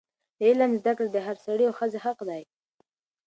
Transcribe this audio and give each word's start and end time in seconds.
د 0.37 0.39
علم 0.49 0.71
زده 0.81 0.93
کړه 0.97 1.09
د 1.13 1.17
هر 1.27 1.35
سړي 1.45 1.65
او 1.67 1.73
ښځې 1.79 1.99
حق 2.05 2.19
دی. 2.29 2.43